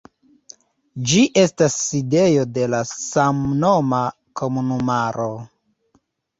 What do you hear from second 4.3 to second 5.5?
komunumaro.